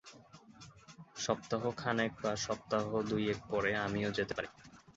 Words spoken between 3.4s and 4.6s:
পরে আমিও যেতে পারি।